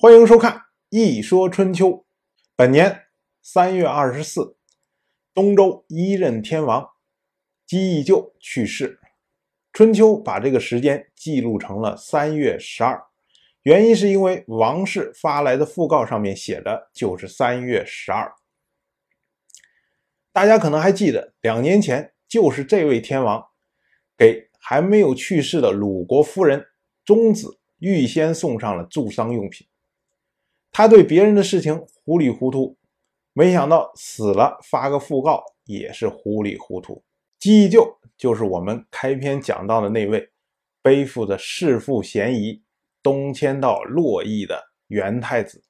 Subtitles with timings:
[0.00, 0.52] 欢迎收看
[0.90, 1.88] 《一说春秋》。
[2.54, 3.06] 本年
[3.42, 4.56] 三月二十四，
[5.34, 6.88] 东周一任天王
[7.66, 9.00] 姬义就去世。
[9.72, 13.06] 春秋把这个时间记录成了三月十二，
[13.62, 18.32] 原因是因为王室发来的讣告上面写的就是三月十二。
[20.32, 23.44] 大家可能还记得，两年前就是这位天王
[24.16, 26.64] 给还没有去世的鲁国夫人
[27.04, 29.66] 钟子预先送上了助丧用品。
[30.78, 32.78] 他对别人的事情糊里糊涂，
[33.32, 37.02] 没想到死了发个讣告也是糊里糊涂。
[37.40, 40.30] 姬义就就是我们开篇讲到的那位
[40.80, 42.62] 背负着弑父嫌疑
[43.02, 45.60] 东迁到洛邑的元太子。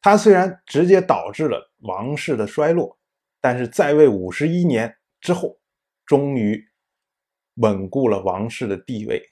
[0.00, 2.98] 他虽然直接导致了王室的衰落，
[3.40, 5.56] 但是在位五十一年之后，
[6.04, 6.60] 终于
[7.58, 9.22] 稳固了王室的地位。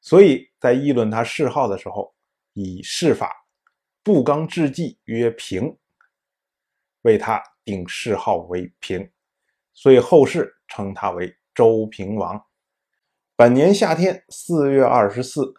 [0.00, 2.12] 所以在议论他谥号的时候，
[2.54, 3.32] 以谥法。
[4.04, 5.78] 不刚之计曰平，
[7.02, 9.10] 为他定谥号为平，
[9.72, 12.44] 所以后世称他为周平王。
[13.36, 15.54] 本年夏天四月二十四，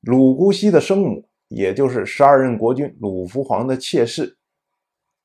[0.00, 4.38] 鲁姑息的生母，也就是十二任国君鲁福皇的妾室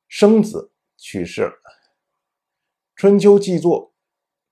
[0.08, 1.54] 生子去世了。
[2.96, 3.92] 春秋记作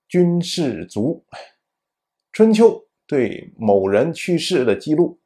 [0.07, 1.25] 君氏卒。
[2.31, 5.19] 春秋对某人去世的记录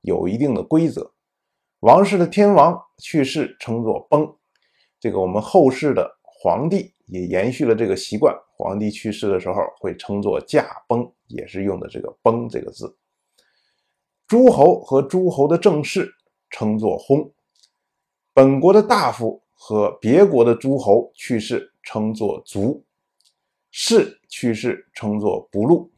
[0.00, 1.12] 有一定的规则。
[1.80, 4.36] 王室的天王去世称作崩，
[4.98, 8.36] 这个我们后世的皇帝也延续了这个习惯。
[8.54, 12.94] 皇帝去世的时候会称作驾崩，也是用的这个崩这个字。
[14.26, 16.12] 诸侯和诸侯的正室
[16.50, 17.32] 称作薨，
[18.34, 22.84] 本国的大夫和别国的诸侯去世称作卒，
[23.70, 25.90] 士去世称作不禄。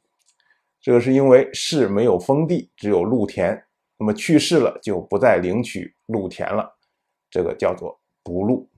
[0.81, 3.65] 这个是因为士没有封地，只有禄田。
[4.03, 6.75] 那么去世了就不再领取禄田了，
[7.31, 8.69] 这个叫做不禄。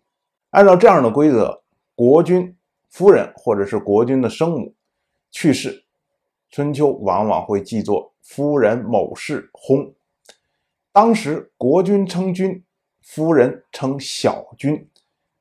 [0.51, 1.63] 按照这样的规则，
[1.95, 2.55] 国君
[2.91, 4.75] 夫人或者是国君的生母
[5.31, 5.83] 去世，
[6.51, 9.95] 春秋往往会记作夫人某氏薨。
[10.93, 12.63] 当时国君称君，
[13.01, 14.87] 夫人称小君，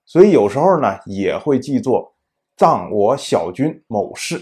[0.05, 2.15] 所以有时候呢也会记作
[2.55, 4.39] 葬我小君某氏。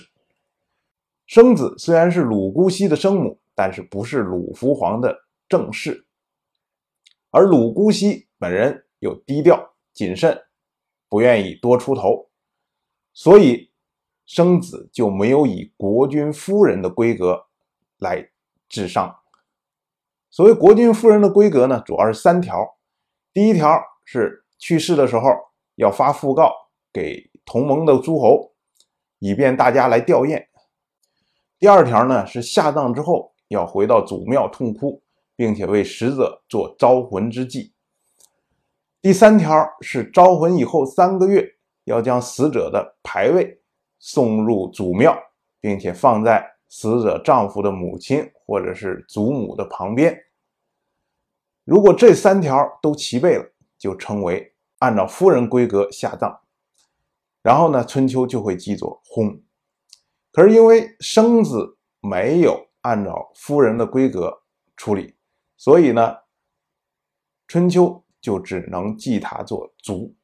[1.26, 5.18] 生子虽然是鲁姑息的生母，但是不是鲁福皇的。
[5.52, 6.08] 正室，
[7.30, 10.42] 而鲁姑息本人又低调谨慎，
[11.10, 12.30] 不愿意多出头，
[13.12, 13.70] 所以
[14.26, 17.48] 生子就没有以国君夫人的规格
[17.98, 18.32] 来
[18.70, 19.14] 治丧。
[20.30, 22.78] 所谓国君夫人的规格呢，主要是三条：
[23.34, 25.28] 第一条是去世的时候
[25.76, 26.54] 要发讣告
[26.94, 28.54] 给同盟的诸侯，
[29.20, 30.48] 以便大家来吊唁；
[31.60, 35.04] 第二条呢是下葬之后要回到祖庙痛哭。
[35.42, 37.74] 并且为死者做招魂之祭。
[39.02, 41.44] 第三条是招魂以后三个月，
[41.86, 43.60] 要将死者的牌位
[43.98, 45.18] 送入祖庙，
[45.60, 50.16] 并且放在死者丈夫的母亲或者是祖母的旁边。
[51.64, 53.44] 如果这三条都齐备了，
[53.80, 56.40] 就称为按照夫人规格下葬。
[57.42, 59.42] 然后呢，春秋就会记作轰。
[60.32, 64.44] 可是因为生子没有按照夫人的规格
[64.78, 65.16] 处理。
[65.62, 66.18] 所以呢，
[67.48, 70.16] 春秋就只能记他做卒。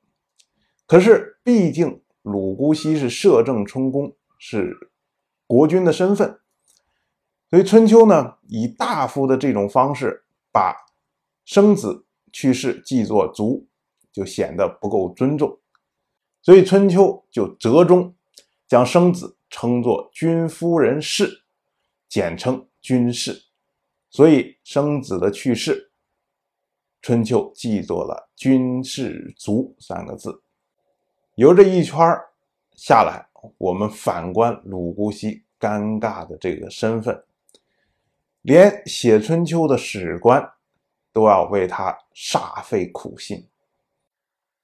[0.87, 4.75] 可是毕竟鲁姑息是摄政充公，是
[5.45, 6.39] 国君的身份，
[7.51, 10.75] 所以春秋呢以大夫的这种方式把
[11.45, 13.67] 生子去世记作卒，
[14.11, 15.59] 就显得不够尊重。
[16.41, 18.15] 所以春秋就折中，
[18.67, 21.43] 将生子称作君夫人氏，
[22.09, 23.43] 简称君氏。
[24.09, 25.91] 所以生子的去世，
[27.01, 30.41] 春秋记作了“君士卒”三个字。
[31.35, 31.99] 由这一圈
[32.75, 37.23] 下来，我们反观鲁姑息尴尬的这个身份，
[38.41, 40.43] 连写春秋的史官
[41.11, 43.47] 都要为他煞费苦心。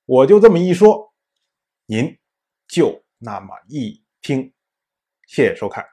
[0.05, 1.13] 我就这么一说，
[1.85, 2.17] 您
[2.67, 4.51] 就那么一听。
[5.27, 5.92] 谢谢收看。